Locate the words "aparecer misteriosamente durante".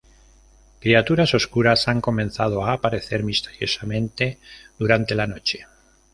2.73-5.13